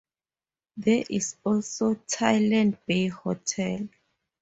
There 0.77 1.05
is 1.11 1.35
also 1.43 1.93
Talland 1.93 2.79
Bay 2.87 3.09
Hotel. 3.09 3.87